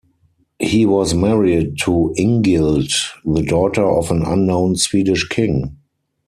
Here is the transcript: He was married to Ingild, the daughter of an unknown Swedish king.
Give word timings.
He 0.57 0.87
was 0.87 1.13
married 1.13 1.77
to 1.81 2.11
Ingild, 2.17 2.91
the 3.23 3.43
daughter 3.43 3.87
of 3.87 4.09
an 4.09 4.23
unknown 4.23 4.75
Swedish 4.75 5.29
king. 5.29 5.77